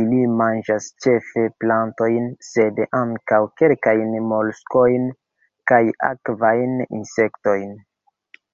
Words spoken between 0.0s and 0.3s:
Ili